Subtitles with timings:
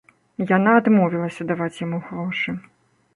[0.51, 2.55] Яна адмовілася даваць яму грошы.